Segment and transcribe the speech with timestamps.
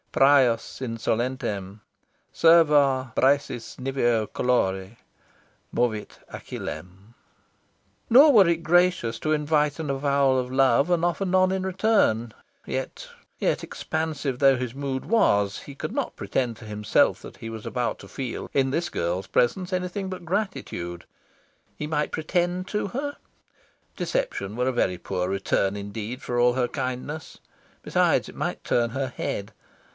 [0.11, 1.79] "Prius insolentem
[2.33, 4.97] Serva Briseis niveo colore
[5.73, 7.13] Movit Achillem."
[8.09, 12.33] Nor were it gracious to invite an avowal of love and offer none in return.
[12.65, 13.07] Yet,
[13.39, 17.65] yet, expansive though his mood was, he could not pretend to himself that he was
[17.65, 21.05] about to feel in this girl's presence anything but gratitude.
[21.77, 23.15] He might pretend to her?
[23.95, 27.37] Deception were a very poor return indeed for all her kindness.
[27.81, 29.53] Besides, it might turn her head.